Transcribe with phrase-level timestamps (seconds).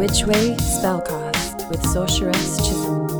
[0.00, 3.10] Witch Way Spellcast with Sorceress Chisholm.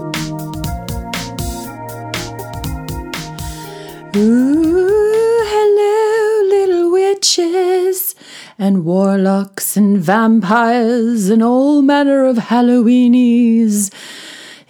[4.17, 8.15] Ooh, hello, little witches,
[8.59, 13.93] and warlocks, and vampires, and all manner of Halloweenies.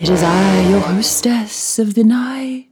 [0.00, 2.66] It is I, your hostess of the night,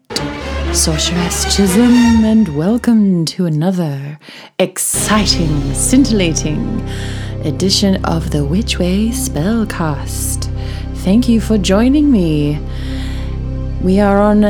[0.72, 4.18] Sorceress Chisholm, and welcome to another
[4.58, 6.88] exciting, scintillating
[7.44, 10.44] edition of the Witch Way Spellcast.
[10.98, 12.58] Thank you for joining me.
[13.82, 14.44] We are on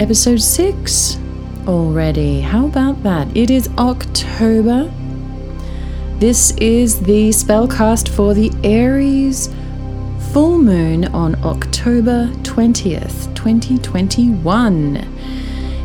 [0.00, 1.18] episode 6
[1.66, 2.40] already.
[2.40, 3.34] How about that?
[3.36, 4.92] It is October.
[6.18, 9.48] This is the spellcast for the Aries
[10.32, 14.96] full moon on October 20th, 2021.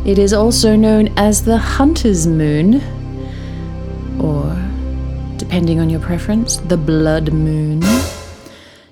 [0.06, 2.80] It is also known as the Hunter's Moon,
[5.48, 7.80] depending on your preference, the Blood Moon.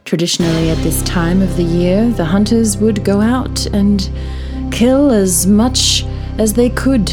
[0.07, 4.11] Traditionally, at this time of the year, the hunters would go out and
[4.73, 6.07] kill as much
[6.39, 7.09] as they could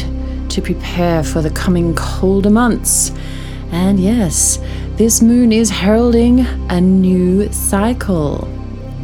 [0.48, 3.12] to prepare for the coming colder months.
[3.70, 4.58] And yes,
[4.96, 6.40] this moon is heralding
[6.70, 8.48] a new cycle.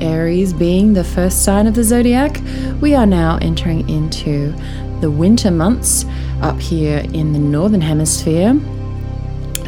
[0.00, 2.40] Aries being the first sign of the zodiac,
[2.80, 4.54] we are now entering into
[5.02, 6.06] the winter months
[6.40, 8.58] up here in the northern hemisphere.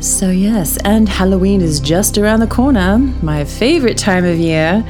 [0.02, 4.84] So, yes, and Halloween is just around the corner, my favorite time of year.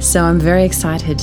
[0.00, 1.20] So, I'm very excited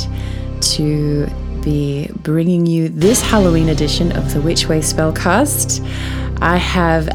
[0.62, 1.26] to
[1.64, 5.84] be bringing you this Halloween edition of the Witch Way Spellcast.
[6.44, 7.14] I have uh,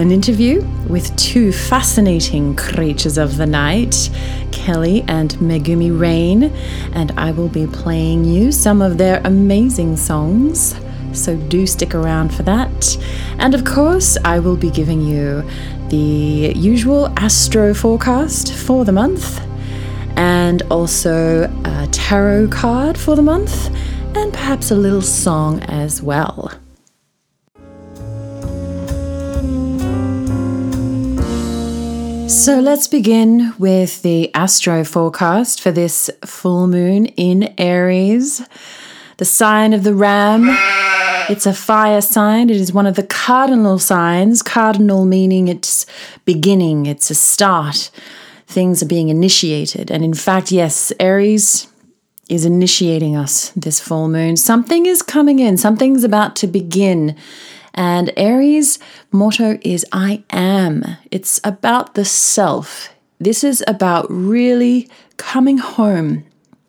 [0.00, 4.08] an interview with two fascinating creatures of the night,
[4.50, 6.44] Kelly and Megumi Rain,
[6.94, 10.74] and I will be playing you some of their amazing songs.
[11.14, 12.98] So do stick around for that.
[13.38, 15.42] And of course, I will be giving you
[15.88, 19.40] the usual astro forecast for the month,
[20.16, 23.70] and also a tarot card for the month,
[24.16, 26.50] and perhaps a little song as well.
[32.26, 38.42] So let's begin with the astro forecast for this full moon in Aries.
[39.18, 40.50] The sign of the ram.
[41.30, 42.50] It's a fire sign.
[42.50, 44.42] It is one of the cardinal signs.
[44.42, 45.86] Cardinal meaning it's
[46.24, 47.90] beginning, it's a start.
[48.46, 49.90] Things are being initiated.
[49.90, 51.66] And in fact, yes, Aries
[52.28, 54.36] is initiating us this full moon.
[54.36, 57.16] Something is coming in, something's about to begin.
[57.72, 58.78] And Aries'
[59.10, 60.84] motto is I am.
[61.10, 62.90] It's about the self.
[63.18, 66.24] This is about really coming home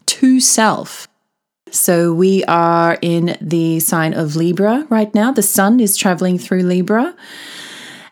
[0.07, 1.07] to self.
[1.71, 5.31] So we are in the sign of Libra right now.
[5.31, 7.15] The sun is traveling through Libra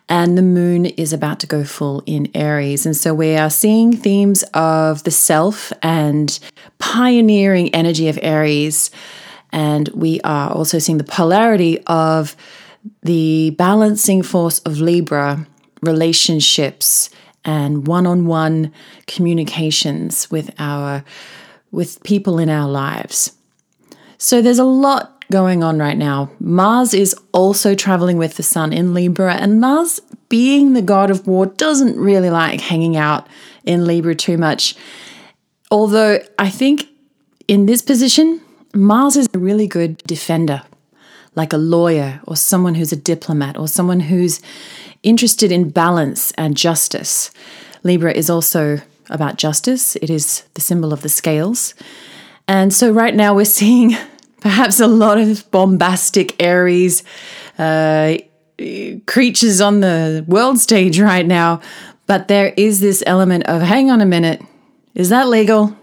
[0.08, 2.84] and the moon is about to go full in Aries.
[2.84, 6.38] And so we are seeing themes of the self and
[6.78, 8.90] pioneering energy of Aries.
[9.52, 12.36] And we are also seeing the polarity of
[13.02, 15.46] the balancing force of Libra,
[15.80, 17.08] relationships,
[17.44, 18.72] and one-on-one
[19.06, 21.04] communications with our
[21.70, 23.32] with people in our lives.
[24.24, 26.30] So there's a lot going on right now.
[26.40, 31.26] Mars is also traveling with the sun in Libra and Mars being the god of
[31.26, 33.26] war doesn't really like hanging out
[33.64, 34.76] in Libra too much.
[35.70, 36.88] Although I think
[37.48, 38.40] in this position
[38.72, 40.62] Mars is a really good defender
[41.34, 44.40] like a lawyer or someone who's a diplomat or someone who's
[45.02, 47.30] interested in balance and justice.
[47.82, 48.80] Libra is also
[49.10, 51.74] about justice, it is the symbol of the scales.
[52.46, 53.96] And so, right now, we're seeing
[54.44, 57.02] perhaps a lot of bombastic Aries
[57.58, 58.14] uh,
[59.06, 61.62] creatures on the world stage right now.
[62.06, 64.42] But there is this element of hang on a minute,
[64.94, 65.74] is that legal?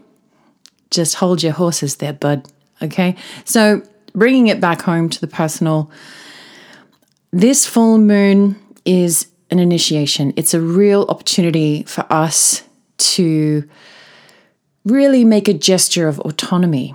[0.91, 2.47] Just hold your horses there, bud.
[2.83, 3.15] Okay.
[3.45, 3.81] So,
[4.13, 5.89] bringing it back home to the personal,
[7.31, 10.33] this full moon is an initiation.
[10.35, 12.61] It's a real opportunity for us
[13.15, 13.67] to
[14.85, 16.93] really make a gesture of autonomy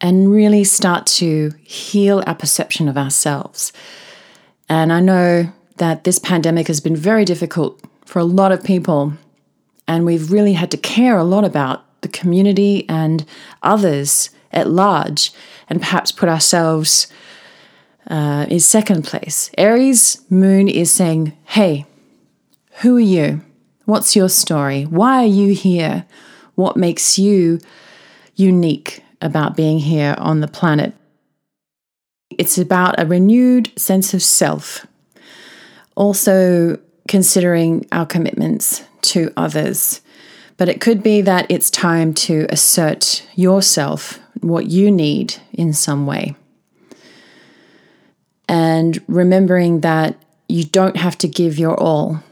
[0.00, 3.72] and really start to heal our perception of ourselves.
[4.68, 9.14] And I know that this pandemic has been very difficult for a lot of people,
[9.86, 13.24] and we've really had to care a lot about the community and
[13.62, 15.32] others at large
[15.68, 17.08] and perhaps put ourselves
[18.08, 19.50] uh, in second place.
[19.58, 21.86] Aries moon is saying, hey,
[22.80, 23.42] who are you?
[23.84, 24.84] What's your story?
[24.84, 26.06] Why are you here?
[26.54, 27.60] What makes you
[28.36, 30.94] unique about being here on the planet?
[32.30, 34.86] It's about a renewed sense of self.
[35.96, 36.78] Also,
[37.08, 40.00] considering our commitments to others.
[40.56, 46.06] But it could be that it's time to assert yourself, what you need in some
[46.06, 46.36] way.
[48.48, 52.22] And remembering that you don't have to give your all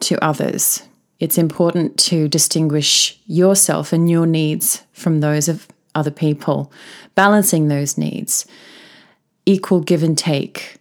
[0.00, 0.82] to others.
[1.18, 6.72] It's important to distinguish yourself and your needs from those of other people,
[7.14, 8.46] balancing those needs,
[9.46, 10.76] equal give and take,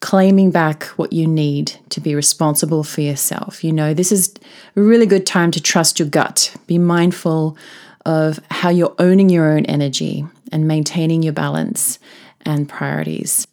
[0.00, 3.62] claiming back what you need to be responsible for yourself.
[3.62, 4.34] You know, this is
[4.76, 6.54] a really good time to trust your gut.
[6.66, 7.56] Be mindful
[8.04, 11.98] of how you're owning your own energy and maintaining your balance
[12.42, 13.46] and priorities.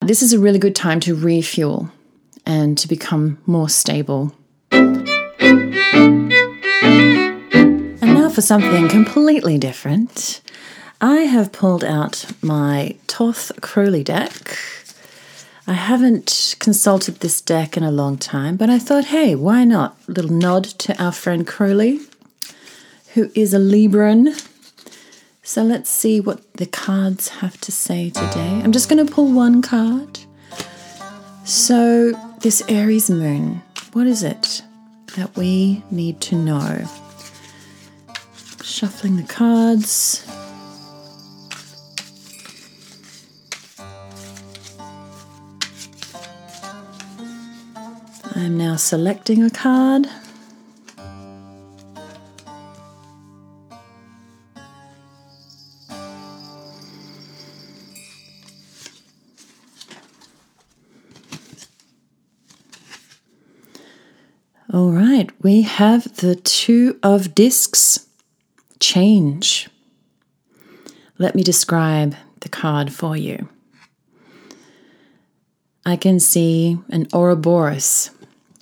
[0.00, 1.90] This is a really good time to refuel
[2.46, 4.34] and to become more stable.
[8.36, 10.42] For something completely different.
[11.00, 14.58] I have pulled out my Thoth Crowley deck.
[15.66, 19.96] I haven't consulted this deck in a long time, but I thought, hey, why not?
[20.06, 22.00] A little nod to our friend Crowley,
[23.14, 24.46] who is a Libran.
[25.42, 28.60] So let's see what the cards have to say today.
[28.62, 30.20] I'm just going to pull one card.
[31.46, 33.62] So, this Aries moon,
[33.94, 34.62] what is it
[35.16, 36.86] that we need to know?
[38.76, 40.22] Shuffling the cards.
[48.34, 50.08] I'm now selecting a card.
[64.70, 68.06] All right, we have the Two of Discs
[68.86, 69.68] change.
[71.18, 73.48] Let me describe the card for you.
[75.84, 78.10] I can see an Ouroboros,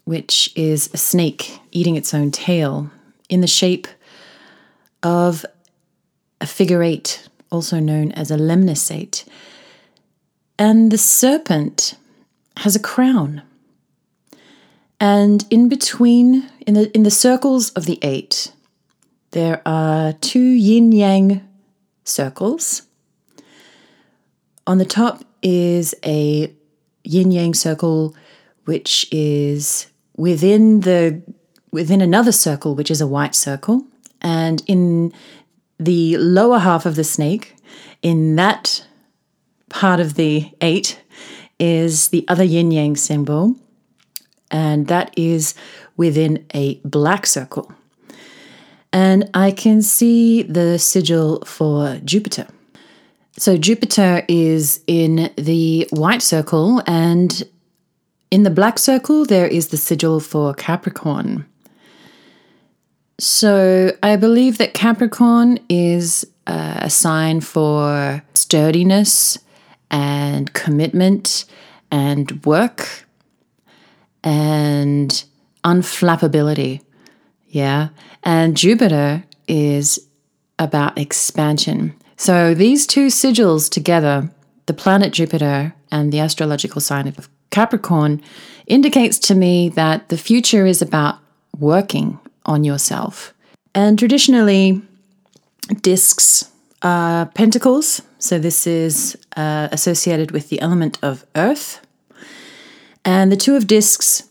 [0.05, 2.91] which is a snake eating its own tail
[3.29, 3.87] in the shape
[5.03, 5.45] of
[6.41, 9.27] a figure eight, also known as a lemniscate.
[10.59, 11.99] And the serpent
[12.59, 13.43] has a crown.
[14.99, 18.54] And in between, in the in the circles of the eight,
[19.35, 21.43] there are two yin yang
[22.05, 22.83] circles.
[24.65, 26.55] On the top is a
[27.03, 28.15] yin yang circle,
[28.65, 31.21] which is within the
[31.73, 33.85] within another circle, which is a white circle,
[34.23, 35.13] and in
[35.79, 37.57] the lower half of the snake,
[38.03, 38.87] in that
[39.69, 41.03] part of the eight,
[41.59, 43.57] is the other yin yang symbol,
[44.53, 45.55] and that is
[45.97, 47.73] within a black circle.
[48.95, 52.47] And I can see the sigil for Jupiter.
[53.37, 57.43] So Jupiter is in the white circle, and
[58.31, 61.45] in the black circle, there is the sigil for Capricorn.
[63.19, 69.39] So I believe that Capricorn is uh, a sign for sturdiness
[69.91, 71.47] and commitment
[71.91, 73.07] and work
[74.23, 75.25] and
[75.65, 76.84] unflappability.
[77.55, 77.91] Yeah.
[78.25, 80.01] And Jupiter is
[80.59, 81.95] about expansion.
[82.17, 84.29] So these two sigils together,
[84.67, 88.21] the planet Jupiter and the astrological sign of Capricorn,
[88.67, 91.21] indicates to me that the future is about
[91.57, 93.33] working on yourself.
[93.73, 94.83] And traditionally,
[95.81, 96.51] discs
[96.83, 98.03] are pentacles.
[98.19, 101.87] So this is uh, associated with the element of earth.
[103.05, 104.25] And the Two of Discs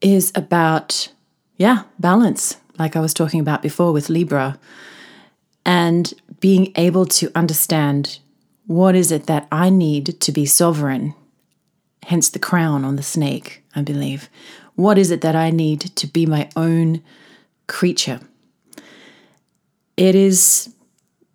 [0.00, 1.12] is about,
[1.60, 4.58] yeah, balance, like I was talking about before with Libra,
[5.66, 8.18] and being able to understand
[8.66, 11.14] what is it that I need to be sovereign,
[12.04, 14.30] hence the crown on the snake, I believe.
[14.74, 17.02] What is it that I need to be my own
[17.66, 18.20] creature?
[19.98, 20.74] It is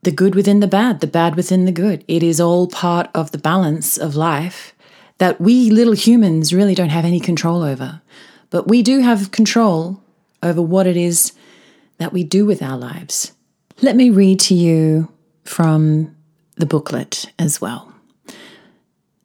[0.02, 2.04] the good within the bad, the bad within the good.
[2.08, 4.74] It is all part of the balance of life
[5.20, 8.02] that we little humans really don't have any control over.
[8.50, 10.02] But we do have control
[10.46, 11.34] over what it is
[11.98, 13.34] that we do with our lives.
[13.82, 15.12] Let me read to you
[15.44, 16.16] from
[16.56, 17.92] the booklet as well.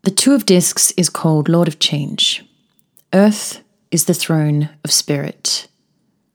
[0.02, 2.44] The Two of Discs is called Lord of Change.
[3.12, 5.68] Earth is the throne of spirit.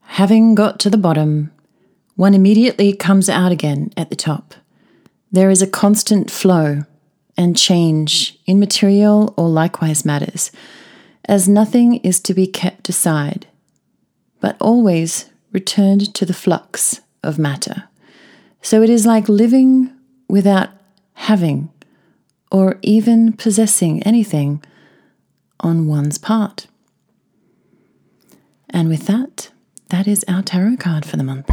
[0.02, 1.52] Having got to the bottom,
[2.16, 4.54] one immediately comes out again at the top.
[5.32, 6.84] There is a constant flow
[7.36, 10.52] and change in material or likewise matters,
[11.26, 13.48] as nothing is to be kept aside,
[14.46, 17.86] but always returned to the flux of matter.
[18.62, 19.92] So it is like living
[20.30, 20.70] without
[21.14, 21.72] having
[22.52, 24.64] or even possessing anything
[25.62, 26.68] on one's part.
[28.70, 29.50] And with that,
[29.90, 31.50] that is our tarot card for the month.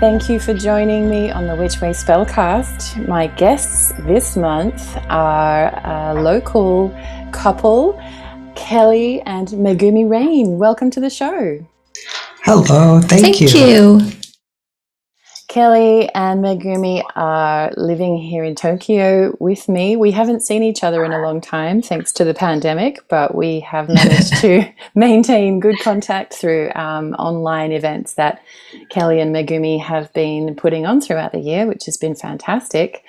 [0.00, 3.06] Thank you for joining me on the Witch Way Spellcast.
[3.06, 6.88] My guests this month are a local
[7.32, 8.02] couple,
[8.56, 10.56] Kelly and Megumi Rain.
[10.56, 11.62] Welcome to the show.
[12.44, 13.48] Hello, thank, you.
[13.48, 13.98] Thank you.
[13.98, 14.19] you.
[15.50, 19.96] Kelly and Megumi are living here in Tokyo with me.
[19.96, 23.58] We haven't seen each other in a long time thanks to the pandemic, but we
[23.58, 24.64] have managed to
[24.94, 28.40] maintain good contact through um, online events that
[28.90, 33.02] Kelly and Megumi have been putting on throughout the year, which has been fantastic.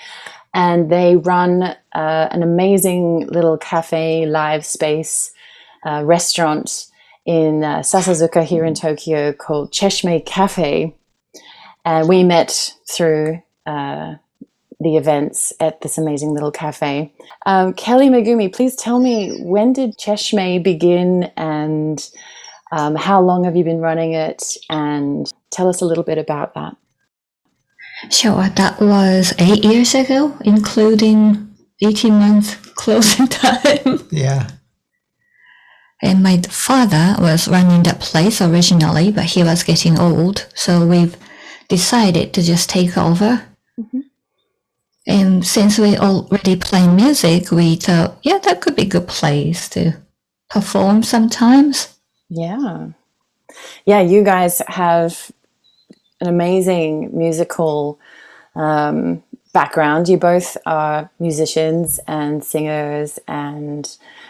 [0.51, 5.31] And they run uh, an amazing little cafe, live space,
[5.85, 6.87] uh, restaurant
[7.23, 10.95] in uh, Sasazuka here in Tokyo called Cheshme Cafe
[11.85, 14.15] and we met through uh,
[14.79, 17.13] the events at this amazing little cafe.
[17.45, 22.09] Um, Kelly Megumi, please tell me when did Cheshme begin and
[22.71, 24.43] um, how long have you been running it?
[24.69, 26.75] And tell us a little bit about that.
[28.09, 34.07] Sure, that was eight years ago, including 18 months closing time.
[34.09, 34.49] Yeah.
[36.01, 41.15] And my father was running that place originally, but he was getting old, so we've
[41.71, 43.31] decided to just take over.
[43.79, 44.03] Mhm.
[45.07, 49.69] And since we already play music, we thought, yeah, that could be a good place
[49.69, 49.93] to
[50.49, 51.75] perform sometimes.
[52.29, 52.89] Yeah.
[53.85, 55.31] Yeah, you guys have
[56.19, 57.99] an amazing musical
[58.55, 59.23] um,
[59.53, 60.07] background.
[60.09, 63.83] You both are musicians and singers, and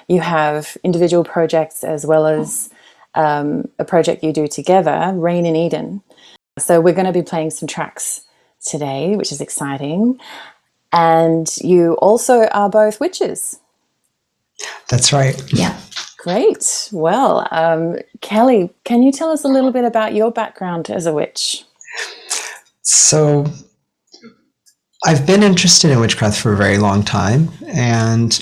[0.08, 2.70] you have individual projects as well as
[3.16, 6.02] um, a project you do together, Rain in Eden.
[6.60, 8.22] So, we're going to be playing some tracks
[8.66, 10.20] today, which is exciting.
[10.94, 13.60] And you also are both witches.
[14.90, 15.42] That's right.
[15.54, 15.80] Yeah.
[16.18, 16.90] Great.
[16.92, 21.14] Well, um, Kelly, can you tell us a little bit about your background as a
[21.14, 21.64] witch?
[22.84, 23.46] So
[25.04, 27.50] I've been interested in witchcraft for a very long time.
[27.66, 28.40] And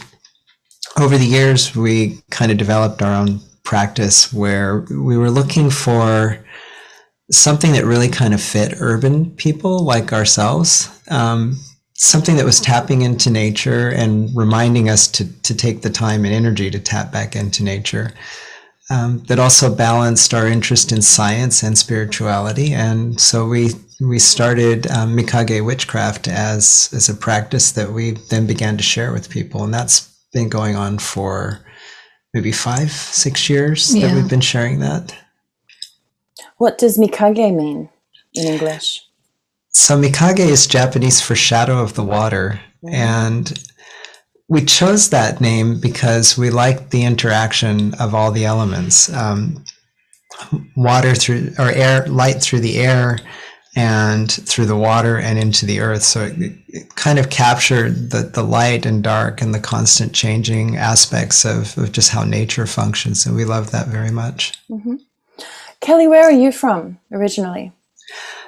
[1.00, 6.44] over the years, we kind of developed our own practice where we were looking for
[7.32, 10.90] something that really kind of fit urban people like ourselves.
[11.10, 11.58] Um,
[12.00, 16.34] something that was tapping into nature and reminding us to, to take the time and
[16.34, 18.14] energy to tap back into nature.
[18.92, 22.74] Um, that also balanced our interest in science and spirituality.
[22.74, 23.70] And so we
[24.02, 29.14] we started um, Mikage witchcraft as as a practice that we then began to share
[29.14, 31.60] with people, and that's been going on for
[32.34, 35.14] maybe five six years that we've been sharing that.
[36.60, 37.90] What does Mikage mean
[38.34, 39.02] in English?
[39.70, 42.60] So Mikage is Japanese for shadow of the water,
[42.92, 43.52] and
[44.50, 49.64] we chose that name because we liked the interaction of all the elements, um,
[50.76, 53.20] water through or air, light through the air,
[53.78, 56.04] and through the water and into the earth.
[56.04, 56.34] So it,
[56.68, 61.78] it kind of captured the the light and dark and the constant changing aspects of,
[61.78, 64.60] of just how nature functions, and we love that very much.
[65.82, 67.72] Kelly, where are you from originally?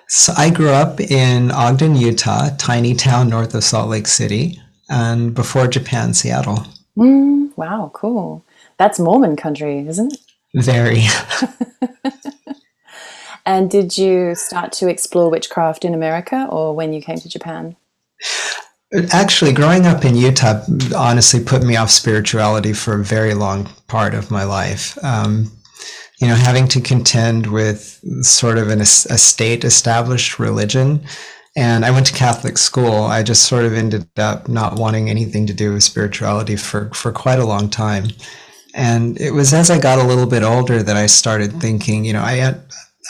[0.07, 4.59] So I grew up in Ogden, Utah, tiny town north of Salt Lake City,
[4.89, 6.65] and before Japan, Seattle.
[6.97, 8.43] Mm, wow, cool.
[8.77, 10.19] That's Mormon country, isn't it?
[10.55, 11.03] Very.
[13.45, 17.75] And did you start to explore witchcraft in America or when you came to Japan?
[19.11, 20.61] Actually, growing up in Utah
[20.95, 24.97] honestly put me off spirituality for a very long part of my life.
[25.03, 25.51] Um,
[26.21, 31.01] you know, having to contend with sort of an, a state established religion.
[31.57, 33.03] And I went to Catholic school.
[33.03, 37.11] I just sort of ended up not wanting anything to do with spirituality for, for
[37.11, 38.09] quite a long time.
[38.73, 42.13] And it was as I got a little bit older that I started thinking, you
[42.13, 42.55] know, I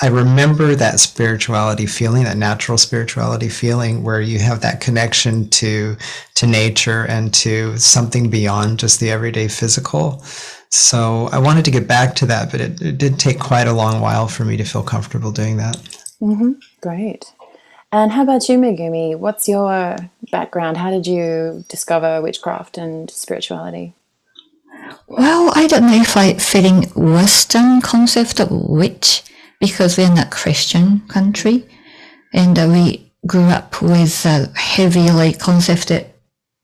[0.02, 5.98] I remember that spirituality feeling, that natural spirituality feeling where you have that connection to
[6.36, 10.24] to nature and to something beyond just the everyday physical.
[10.72, 13.74] So I wanted to get back to that, but it, it did take quite a
[13.74, 15.76] long while for me to feel comfortable doing that.
[16.22, 16.54] Mm-hmm.
[16.82, 17.34] Great.
[17.92, 19.18] And how about you, Megumi?
[19.18, 19.98] What's your
[20.32, 20.78] background?
[20.78, 23.94] How did you discover witchcraft and spirituality?
[25.08, 29.24] Well, I don't know if I fit in Western concept of witch
[29.60, 31.68] because we're not Christian country,
[32.34, 36.08] and uh, we grew up with uh, heavily concepted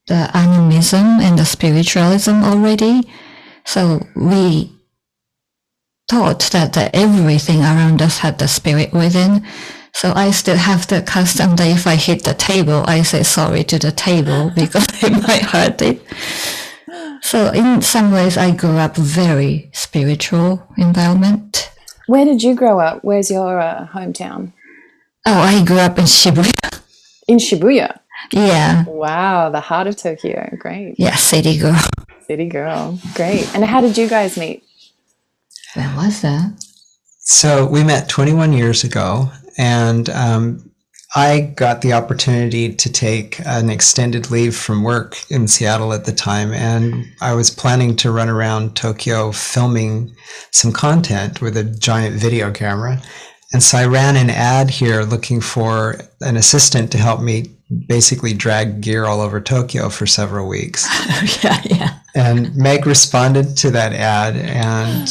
[0.07, 3.01] the animism and the spiritualism already.
[3.67, 4.71] So we
[6.07, 9.45] taught that everything around us had the spirit within.
[9.91, 13.65] So I still have the custom that if I hit the table, I say sorry
[13.65, 16.01] to the table because it might hurt it.
[17.21, 21.69] So in some ways, I grew up very spiritual environment.
[22.07, 23.03] Where did you grow up?
[23.03, 24.53] Where's your uh, hometown?
[25.25, 26.81] Oh, I grew up in Shibuya.
[27.27, 27.99] In Shibuya.
[28.31, 28.85] Yeah.
[28.87, 30.55] Wow, the heart of Tokyo.
[30.57, 30.95] Great.
[30.97, 31.77] Yeah, city girl.
[32.27, 32.99] City girl.
[33.15, 33.49] Great.
[33.55, 34.63] And how did you guys meet?
[35.75, 36.51] When was that?
[37.19, 40.71] So we met 21 years ago, and um,
[41.15, 46.11] I got the opportunity to take an extended leave from work in Seattle at the
[46.11, 50.13] time, and I was planning to run around Tokyo filming
[50.51, 53.01] some content with a giant video camera.
[53.53, 57.45] And so I ran an ad here looking for an assistant to help me
[57.87, 60.85] basically drag gear all over Tokyo for several weeks.
[61.43, 61.99] yeah, yeah.
[62.17, 65.07] And Meg responded to that ad, and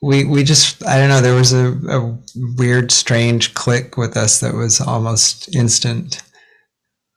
[0.00, 2.18] we we just I don't know there was a, a
[2.56, 6.22] weird strange click with us that was almost instant.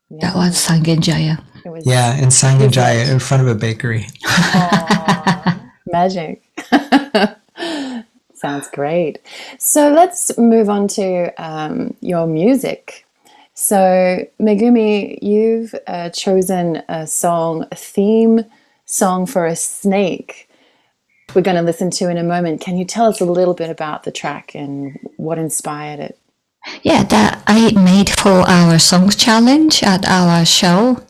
[0.09, 1.41] That was Sangenjaya.
[1.65, 4.07] Was Yeah, in Sangenjaya in front of a bakery.
[4.25, 6.43] Aw, magic.
[8.35, 9.19] Sounds great.
[9.57, 13.05] So let's move on to um, your music.
[13.53, 18.43] So, Megumi, you've uh, chosen a song, a theme
[18.85, 20.49] song for a snake.
[21.33, 22.61] We're going to listen to in a moment.
[22.61, 26.19] Can you tell us a little bit about the track and what inspired it?
[26.83, 31.01] Yeah, that I made for our song challenge at our show.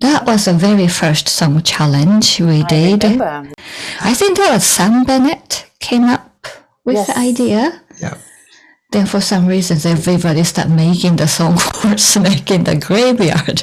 [0.00, 3.04] That was the very first song challenge we I did.
[3.04, 3.52] remember.
[4.00, 6.46] I think that was Sam Bennett came up
[6.84, 7.06] with Yes.
[7.08, 7.82] the idea.
[8.00, 8.16] Yeah.
[8.90, 13.62] Then for some reasons everybody started making the song for Snake in the Graveyard.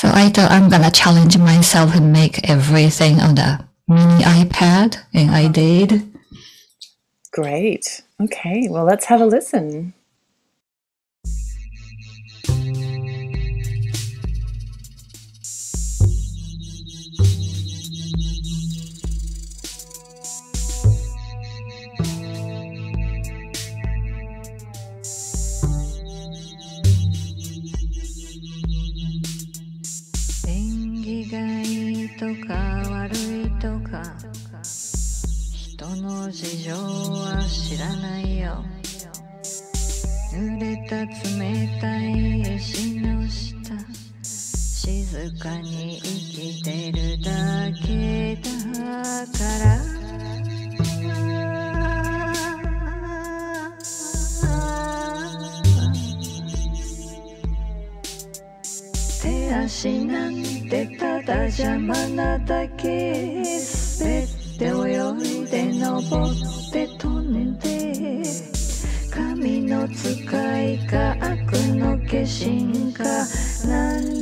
[0.00, 5.30] So I thought I'm gonna challenge myself and make everything on the mini iPad, and
[5.30, 6.10] I did.
[7.32, 8.00] Great.
[8.18, 9.92] Okay, well, let's have a listen.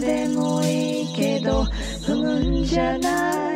[0.09, 1.65] でもいいけど
[2.07, 3.48] 踏むんじゃない。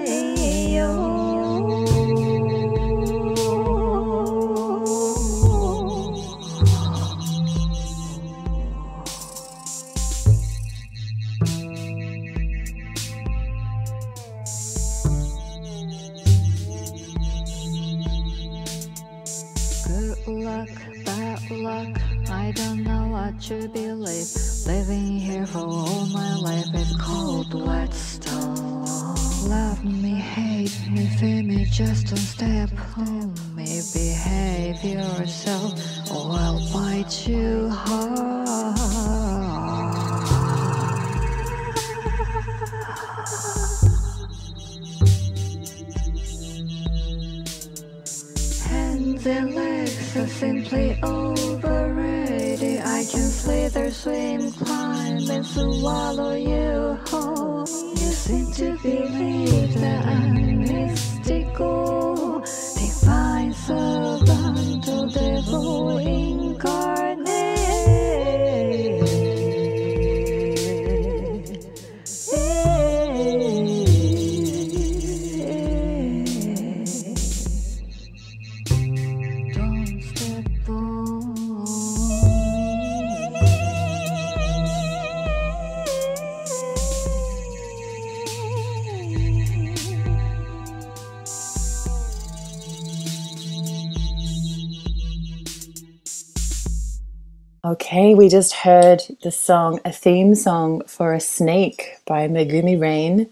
[97.92, 103.28] Okay, we just heard the song, a theme song for a snake by Megumi Rain.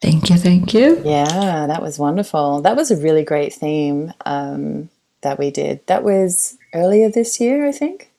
[0.00, 1.02] Thank you, thank you.
[1.04, 2.62] Yeah, that was wonderful.
[2.62, 4.90] That was a really great theme um,
[5.22, 5.84] that we did.
[5.88, 8.12] That was earlier this year, I think.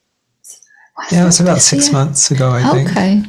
[1.10, 2.92] Yeah, it was about six months ago, I think.
[2.92, 3.24] Okay.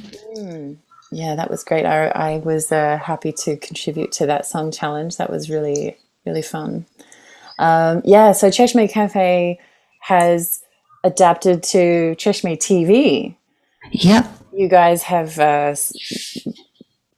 [1.13, 1.87] Yeah, that was great.
[1.87, 5.17] I, I was uh, happy to contribute to that song challenge.
[5.19, 6.87] That was really, really fun.
[7.61, 9.61] Um, yeah, so Cheshme Cafe
[10.01, 10.65] has
[11.05, 13.37] adapted to Cheshme TV.
[13.93, 14.27] Yep.
[14.53, 15.75] You guys have uh,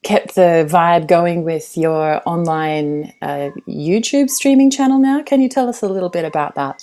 [0.03, 5.23] kept the vibe going with your online uh, YouTube streaming channel now.
[5.23, 6.83] Can you tell us a little bit about that?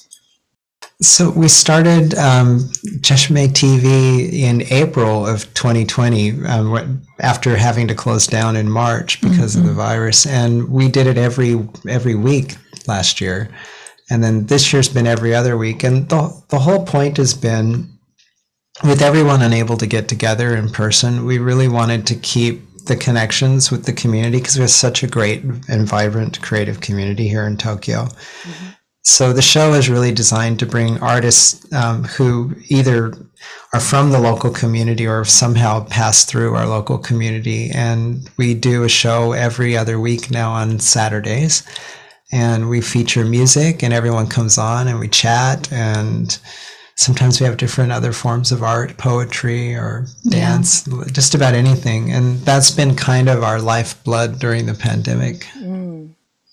[1.00, 2.60] So we started um,
[3.02, 9.56] Cheshme TV in April of 2020, um, after having to close down in March because
[9.56, 12.56] of the virus, and we did it every every week
[12.88, 13.50] last year,
[14.10, 17.98] and then this year's been every other week, and the the whole point has been
[18.84, 23.72] with everyone unable to get together in person, we really wanted to keep the connections
[23.72, 28.08] with the community because there's such a great and vibrant creative community here in Tokyo.
[29.04, 33.14] So the show is really designed to bring artists um, who either
[33.74, 37.70] are from the local community or have somehow passed through our local community.
[37.74, 41.64] And we do a show every other week now on Saturdays.
[42.32, 45.72] And we feature music, and everyone comes on and we chat.
[45.72, 46.38] And
[46.96, 52.12] sometimes we have different other forms of art, poetry or dance, just about anything.
[52.12, 55.48] And that's been kind of our lifeblood during the pandemic.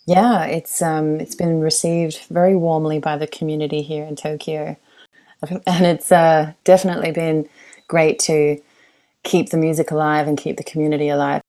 [0.06, 4.76] Yeah, it's um, it's been received very warmly by the community here in Tokyo,
[5.66, 7.48] and it's uh, definitely been
[7.88, 8.60] great to
[9.22, 11.40] keep the music alive and keep the community alive.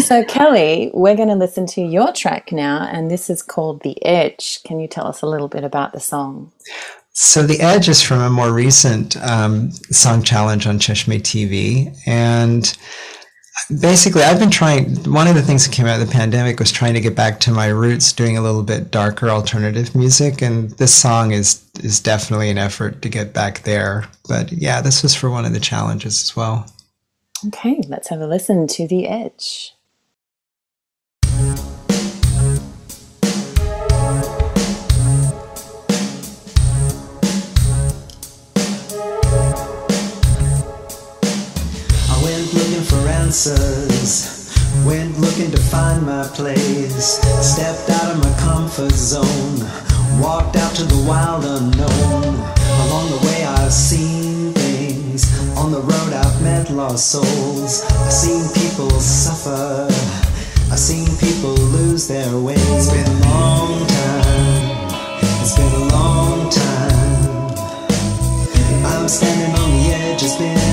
[0.00, 4.04] So, Kelly, we're going to listen to your track now, and this is called "The
[4.04, 6.52] Edge." Can you tell us a little bit about the song?
[7.16, 12.76] So the edge is from a more recent um, song challenge on Cheshme TV, and
[13.80, 14.96] basically, I've been trying.
[15.04, 17.38] One of the things that came out of the pandemic was trying to get back
[17.40, 22.00] to my roots, doing a little bit darker alternative music, and this song is is
[22.00, 24.08] definitely an effort to get back there.
[24.28, 26.66] But yeah, this was for one of the challenges as well.
[27.46, 29.73] Okay, let's have a listen to "The Edge."
[43.34, 44.54] Answers,
[44.86, 47.18] went looking to find my place.
[47.42, 49.58] Stepped out of my comfort zone,
[50.22, 52.34] walked out to the wild unknown.
[52.86, 55.26] Along the way, I've seen things.
[55.58, 57.82] On the road, I've met lost souls.
[58.06, 59.88] I've seen people suffer.
[60.70, 62.54] I've seen people lose their way.
[62.56, 64.74] It's been a long time.
[65.42, 66.94] It's been a long time.
[68.86, 70.63] I'm standing on the edge, it's been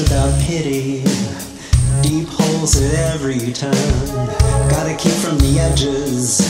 [0.00, 1.02] without pity.
[2.02, 3.72] Deep holes at every turn.
[4.68, 6.40] Gotta keep from the edges.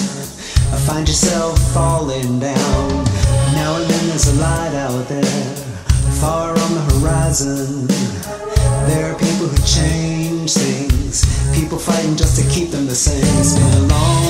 [0.72, 3.04] I find yourself falling down.
[3.52, 5.24] Now and then there's a light out there,
[6.20, 7.86] far on the horizon.
[8.88, 9.93] There are people who change
[12.12, 13.24] just to keep them the same.
[13.40, 14.23] It's been a long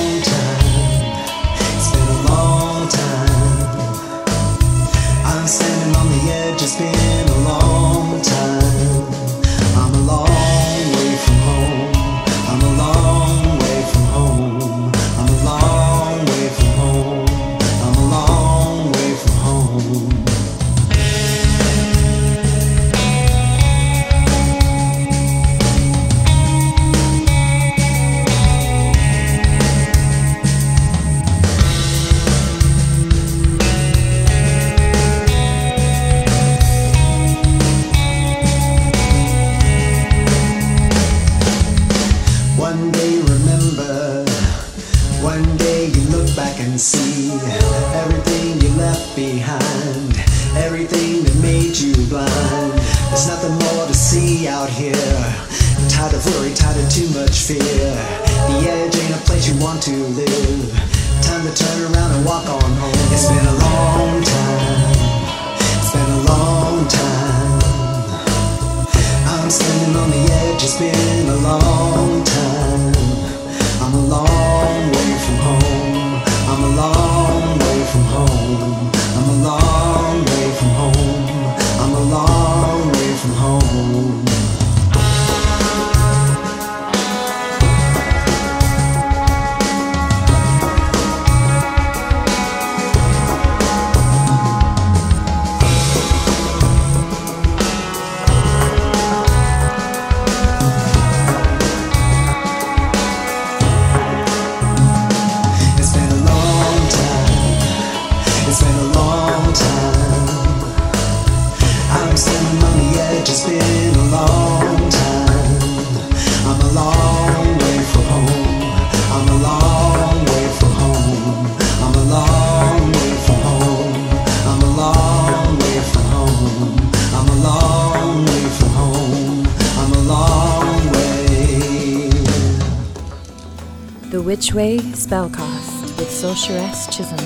[135.05, 137.19] Spellcast with Sorceress Chisholm.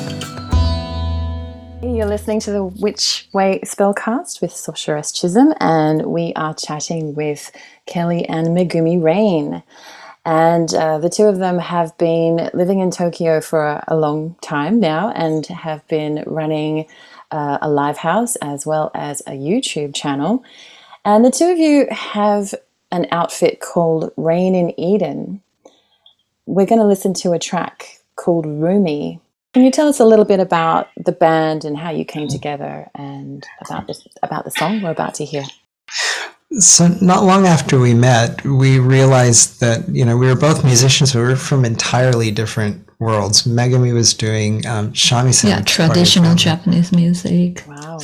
[1.81, 7.53] You're listening to the Witch Way Spellcast with Sorceress Chisholm, and we are chatting with
[7.85, 9.63] Kelly and Megumi Rain.
[10.25, 14.81] And uh, the two of them have been living in Tokyo for a long time
[14.81, 16.85] now and have been running
[17.31, 20.43] uh, a live house as well as a YouTube channel.
[21.05, 22.53] And the two of you have
[22.91, 25.41] an outfit called Rain in Eden.
[26.49, 29.21] We're going to listen to a track called Rumi.
[29.53, 32.89] Can you tell us a little bit about the band and how you came together
[32.95, 35.43] and about this, about the song we're about to hear?
[36.53, 41.13] So not long after we met, we realized that you know we were both musicians,
[41.13, 43.43] but we were from entirely different worlds.
[43.43, 47.63] Megumi was doing um, shamisen, Yeah, traditional Japanese music.
[47.67, 47.99] Wow.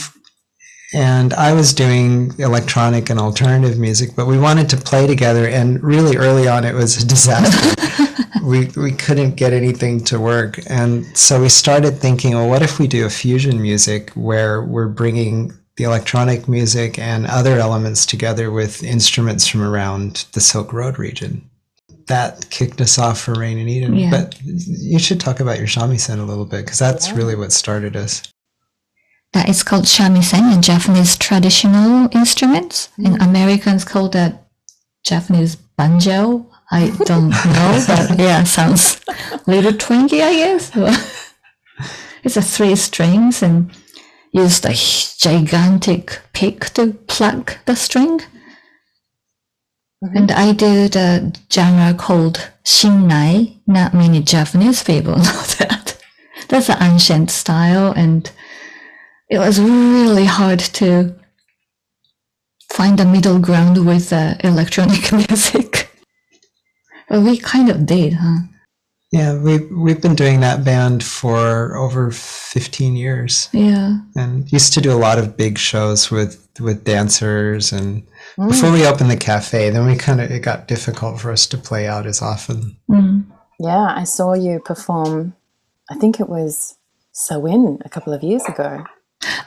[0.93, 5.47] and I was doing electronic and alternative music, but we wanted to play together.
[5.47, 8.13] And really early on, it was a disaster.
[8.45, 12.79] we we couldn't get anything to work, and so we started thinking, well, what if
[12.79, 18.51] we do a fusion music where we're bringing the electronic music and other elements together
[18.51, 21.49] with instruments from around the Silk Road region?
[22.08, 23.95] That kicked us off for Rain in Eden.
[23.95, 24.12] Yeah.
[24.12, 27.95] But you should talk about your shamisen a little bit because that's really what started
[27.95, 28.21] us.
[29.34, 32.89] That is called shamisen in Japanese traditional instruments.
[32.97, 33.27] In mm.
[33.27, 34.47] Americans call that
[35.03, 36.49] Japanese banjo.
[36.71, 40.71] I don't know, but yeah, sounds a little twingy, I guess.
[42.23, 43.71] it's a three strings and
[44.32, 44.73] use the
[45.17, 48.21] gigantic pick to pluck the string.
[50.01, 53.60] And I do the genre called Shinnai.
[53.65, 55.97] Not many Japanese people know that.
[56.49, 58.30] That's an ancient style, and
[59.30, 61.15] it was really hard to
[62.71, 65.84] find a middle ground with uh, electronic music.
[67.09, 68.39] But we kind of did, huh?
[69.11, 73.99] Yeah, we we've been doing that band for over 15 years Yeah.
[74.15, 78.03] and used to do a lot of big shows with with dancers and
[78.37, 81.57] before we opened the cafe, then we kind of it got difficult for us to
[81.57, 82.75] play out as often.
[82.89, 83.25] Mm.
[83.59, 85.33] Yeah, I saw you perform,
[85.89, 86.75] I think it was
[87.13, 88.83] So Sewin a couple of years ago.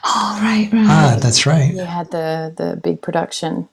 [0.03, 0.87] Oh, right, right.
[0.89, 1.71] Ah, that's right.
[1.73, 3.69] You had the, the big production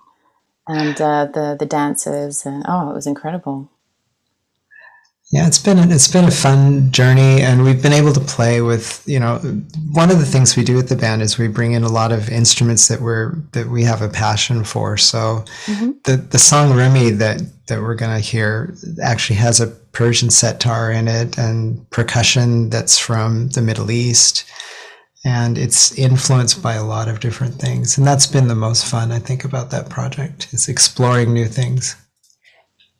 [0.68, 3.70] and uh, the, the dancers, and oh, it was incredible.
[5.32, 9.02] Yeah, it's been it's been a fun journey, and we've been able to play with
[9.06, 9.38] you know
[9.90, 12.12] one of the things we do with the band is we bring in a lot
[12.12, 14.96] of instruments that we're that we have a passion for.
[14.96, 15.92] So mm-hmm.
[16.04, 21.08] the the song Rumi that that we're gonna hear actually has a Persian setar in
[21.08, 24.44] it and percussion that's from the Middle East,
[25.24, 29.10] and it's influenced by a lot of different things, and that's been the most fun
[29.10, 31.96] I think about that project is exploring new things.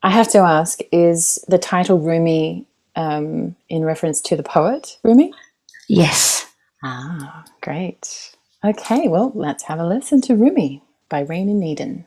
[0.03, 5.33] I have to ask is the title Rumi um, in reference to the poet Rumi?
[5.89, 6.47] Yes.
[6.83, 8.33] Ah, great.
[8.65, 12.07] Okay, well, let's have a listen to Rumi by Rain in Eden.「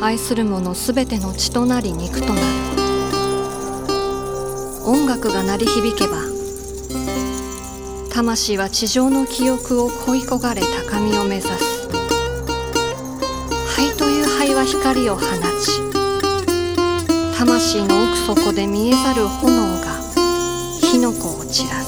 [0.00, 2.38] 愛する者すべての血となり肉となる」
[4.86, 6.18] 「音楽が鳴り響けば
[8.10, 11.88] 魂は地上の記憶を恋焦がれ高みを目指す」
[13.76, 15.22] 「灰という灰は光を放
[15.60, 15.82] ち」
[17.36, 19.98] 「魂の奥底で見えざる炎が
[20.80, 21.86] 火の粉を散らす」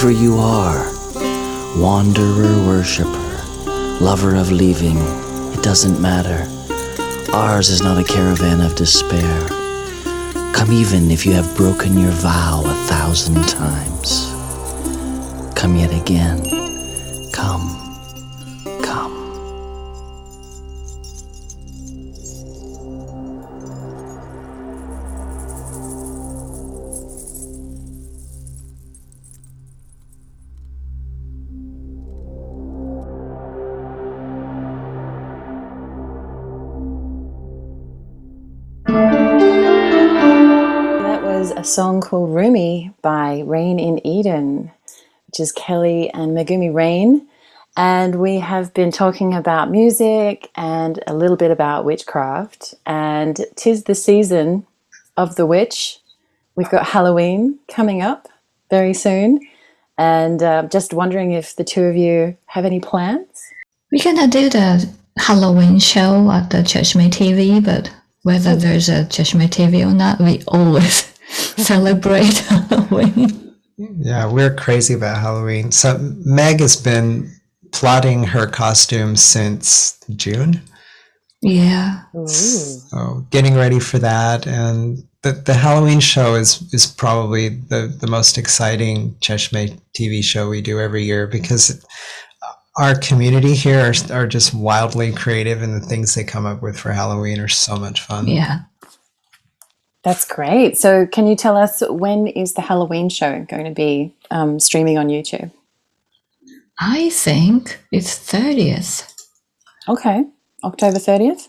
[0.00, 0.90] whoever you are,
[1.78, 3.44] wanderer, worshiper,
[4.00, 4.96] lover of leaving,
[5.52, 6.48] it doesn't matter.
[7.34, 9.46] Ours is not a caravan of despair.
[10.54, 14.30] Come even if you have broken your vow a thousand times.
[15.54, 16.59] Come yet again.
[41.60, 44.70] A song called Rumi by Rain in Eden,
[45.26, 47.28] which is Kelly and Megumi Rain.
[47.76, 52.76] And we have been talking about music and a little bit about witchcraft.
[52.86, 54.66] And tis the season
[55.18, 55.98] of the witch.
[56.56, 58.30] We've got Halloween coming up
[58.70, 59.40] very soon.
[59.98, 63.38] And uh, just wondering if the two of you have any plans?
[63.92, 64.88] We're gonna do the
[65.18, 70.42] Halloween show at the Cheshme TV, but whether there's a Cheshme TV or not, we
[70.48, 71.09] always
[71.56, 73.54] celebrate Halloween.
[73.76, 75.72] Yeah, we're crazy about Halloween.
[75.72, 77.30] So Meg has been
[77.72, 80.62] plotting her costume since June.
[81.42, 82.02] Yeah.
[82.26, 88.06] So getting ready for that and the, the Halloween show is is probably the, the
[88.06, 91.84] most exciting Cheshme TV show we do every year because
[92.76, 96.78] our community here are, are just wildly creative and the things they come up with
[96.78, 98.26] for Halloween are so much fun.
[98.26, 98.60] Yeah.
[100.02, 100.78] That's great.
[100.78, 104.96] So, can you tell us when is the Halloween show going to be um, streaming
[104.96, 105.50] on YouTube?
[106.78, 109.12] I think it's 30th.
[109.88, 110.24] Okay,
[110.64, 111.48] October 30th?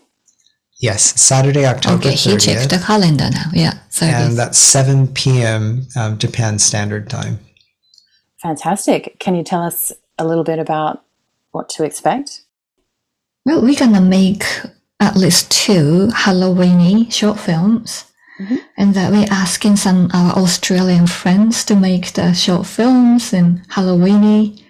[0.80, 3.50] Yes, Saturday, October Okay, he checked the calendar now.
[3.52, 4.26] Yeah, 30th.
[4.26, 5.86] And that's 7 p.m.
[5.96, 7.38] Um, Japan Standard Time.
[8.42, 9.18] Fantastic.
[9.20, 11.04] Can you tell us a little bit about
[11.52, 12.42] what to expect?
[13.46, 14.44] Well, we're gonna make
[14.98, 18.04] at least two Halloweeny short films,
[18.76, 24.62] and that we're asking some our Australian friends to make the short films and Halloweeny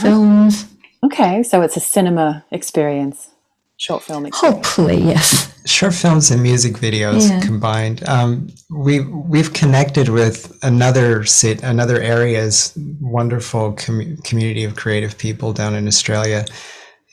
[0.00, 0.66] films.
[1.04, 3.30] Okay, so it's a cinema experience,
[3.76, 4.56] short film experience.
[4.56, 5.52] Hopefully, yes.
[5.64, 7.40] short films and music videos Yeah.
[7.40, 8.06] combined.
[8.08, 15.52] Um, we we've connected with another sit another area's wonderful com- community of creative people
[15.52, 16.44] down in Australia,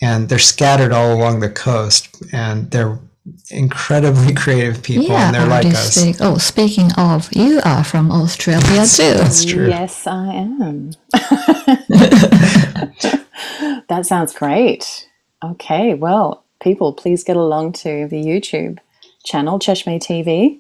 [0.02, 2.98] and they're scattered all along the coast, and they're
[3.50, 5.98] incredibly creative people, yeah, and they're like us.
[5.98, 6.16] artistic.
[6.26, 9.14] Oh, speaking of, you are from Australia too.
[9.14, 9.68] That's true.
[9.68, 10.92] Yes, I am.
[13.90, 15.10] that sounds great.
[15.44, 18.80] Okay, well, people, please get along to the YouTube
[19.24, 20.60] channel, Cheshme TV.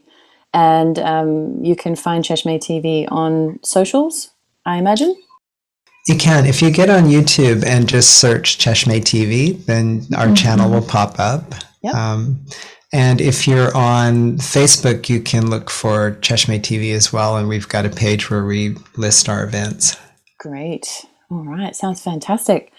[0.53, 4.29] And um, you can find Cheshme TV on socials,
[4.65, 5.15] I imagine.
[6.07, 10.69] You can if you get on YouTube and just search Cheshme TV, then our channel
[10.69, 11.55] will pop up.
[11.85, 11.93] Yep.
[11.95, 12.45] Um,
[12.91, 17.69] and if you're on Facebook, you can look for Cheshme TV as well, and we've
[17.69, 19.97] got a page where we list our events.
[20.39, 21.05] Great.
[21.29, 21.75] All right.
[21.75, 22.71] Sounds fantastic.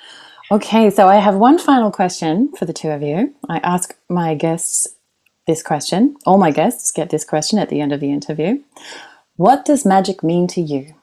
[0.50, 0.90] Okay.
[0.90, 3.34] So I have one final question for the two of you.
[3.48, 4.88] I ask my guests
[5.46, 6.16] this question.
[6.26, 8.62] All my guests get this question at the end of the interview.
[9.36, 10.94] What does magic mean to you?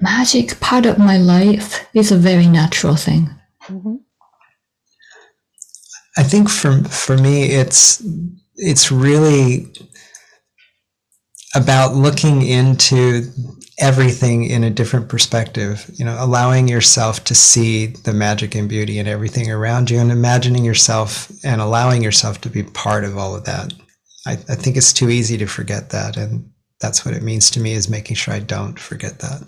[0.00, 3.30] Magic part of my life is a very natural thing.
[6.18, 8.02] I think for for me, it's
[8.56, 9.72] it's really
[11.54, 13.22] about looking into
[13.78, 15.90] everything in a different perspective.
[15.94, 20.10] You know, allowing yourself to see the magic and beauty in everything around you, and
[20.10, 23.72] imagining yourself and allowing yourself to be part of all of that.
[24.26, 26.50] I, I think it's too easy to forget that, and
[26.80, 29.42] that's what it means to me is making sure I don't forget that.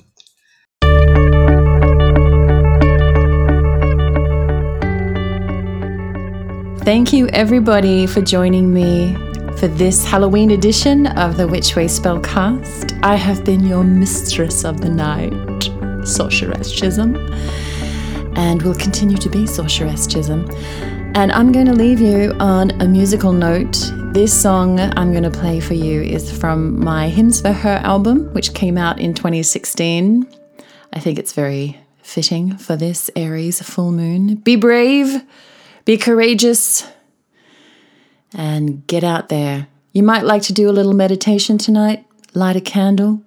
[6.84, 9.14] Thank you, everybody, for joining me
[9.56, 12.98] for this Halloween edition of the Witch Way Spellcast.
[13.04, 15.30] I have been your mistress of the night,
[16.04, 17.14] Sorceress Chisholm,
[18.36, 20.50] and will continue to be Sorceress Chisholm.
[21.14, 23.78] And I'm going to leave you on a musical note.
[24.12, 28.34] This song I'm going to play for you is from my Hymns for Her album,
[28.34, 30.26] which came out in 2016.
[30.92, 34.34] I think it's very fitting for this Aries full moon.
[34.34, 35.22] Be brave,
[35.84, 36.86] be courageous,
[38.34, 39.68] and get out there.
[39.92, 43.22] You might like to do a little meditation tonight, light a candle,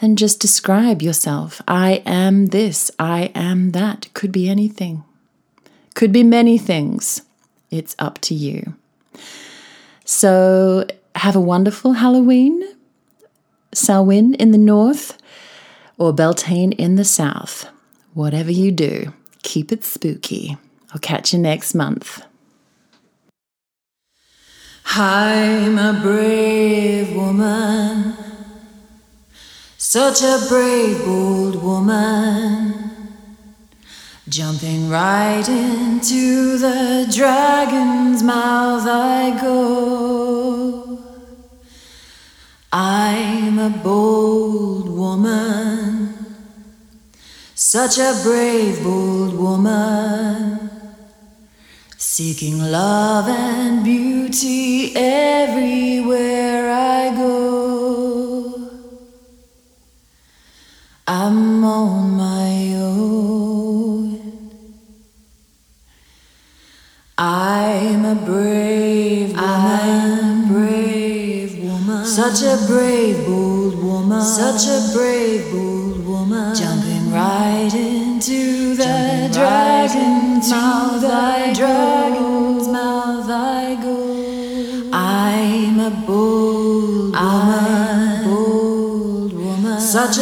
[0.00, 1.60] and just describe yourself.
[1.66, 4.12] I am this, I am that.
[4.14, 5.04] Could be anything,
[5.94, 7.22] could be many things.
[7.70, 8.74] It's up to you.
[10.04, 12.62] So, have a wonderful Halloween.
[13.72, 15.16] Samhain in the north,
[15.96, 17.68] or Beltane in the south.
[18.14, 19.12] Whatever you do,
[19.42, 20.58] keep it spooky.
[20.92, 22.22] I'll catch you next month.
[24.86, 28.14] I'm a brave woman,
[29.78, 32.90] such a brave, bold woman.
[34.28, 41.02] Jumping right into the dragon's mouth I go.
[42.72, 46.14] I'm a bold woman,
[47.56, 50.70] such a brave, bold woman,
[52.02, 56.49] seeking love and beauty everywhere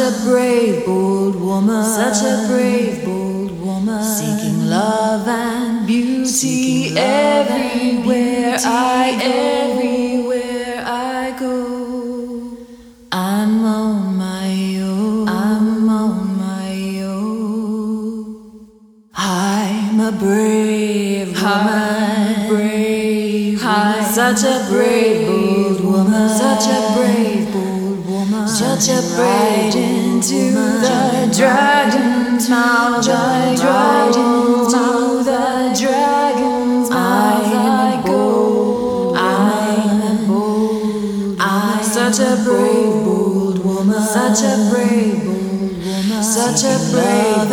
[0.09, 1.83] a brave, bold woman.
[1.83, 4.03] Such a brave, bold woman.
[4.03, 12.57] Seeking love and beauty everywhere I everywhere I go.
[13.11, 15.27] I'm on my own.
[15.27, 18.69] I'm on my own.
[19.15, 22.47] I'm a brave woman.
[22.47, 24.03] brave woman.
[24.05, 26.29] Such a brave, bold woman.
[26.29, 28.47] Such a brave, bold woman.
[28.47, 29.68] Such a brave
[31.39, 33.05] dragon's mouth.
[33.05, 35.79] The dragon's mouth.
[35.79, 37.45] Dragon's mouth.
[37.45, 39.13] I go.
[39.15, 41.37] I'm bold.
[41.39, 44.01] I'm such a brave, bold woman.
[44.01, 46.23] Such a brave, bold woman.
[46.23, 47.48] Such a brave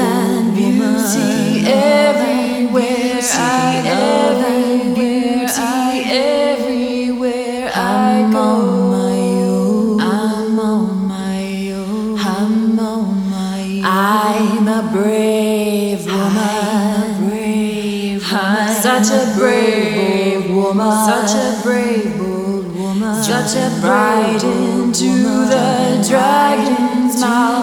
[23.54, 27.55] a right into the dragon's mouth.